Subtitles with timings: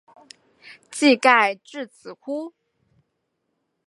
[0.89, 2.53] 技盖至此乎？